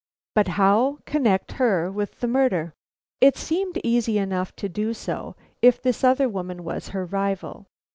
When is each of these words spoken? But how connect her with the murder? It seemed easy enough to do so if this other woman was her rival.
But 0.33 0.47
how 0.57 0.97
connect 1.05 1.51
her 1.61 1.91
with 1.91 2.21
the 2.21 2.27
murder? 2.27 2.73
It 3.19 3.37
seemed 3.37 3.77
easy 3.83 4.17
enough 4.17 4.51
to 4.55 4.67
do 4.67 4.95
so 4.95 5.35
if 5.61 5.79
this 5.79 6.03
other 6.03 6.27
woman 6.27 6.63
was 6.63 6.87
her 6.89 7.05
rival. 7.05 7.67